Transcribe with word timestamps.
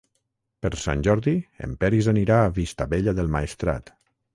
Per 0.65 0.71
Sant 0.83 1.03
Jordi 1.09 1.35
en 1.69 1.77
Peris 1.85 2.11
anirà 2.17 2.41
a 2.41 2.51
Vistabella 2.59 3.19
del 3.23 3.35
Maestrat. 3.41 3.99